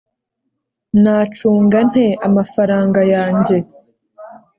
[1.01, 3.57] Nacunga nte amafaranga yanjye